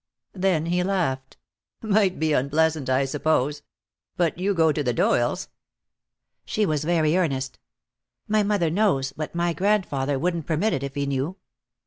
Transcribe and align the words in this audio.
Then 0.33 0.65
he 0.65 0.81
laughed. 0.81 1.37
"Might 1.83 2.17
be 2.17 2.33
unpleasant, 2.33 2.89
I 2.89 3.05
suppose. 3.05 3.61
But 4.17 4.35
you 4.39 4.55
go 4.55 4.71
to 4.71 4.81
the 4.81 4.93
Doyles'." 4.93 5.47
She 6.43 6.65
was 6.65 6.85
very 6.85 7.15
earnest. 7.15 7.59
"My 8.27 8.41
mother 8.41 8.71
knows, 8.71 9.11
but 9.11 9.35
my 9.35 9.53
grandfather 9.53 10.17
wouldn't 10.17 10.47
permit 10.47 10.73
it 10.73 10.81
if 10.81 10.95
he 10.95 11.05
knew." 11.05 11.35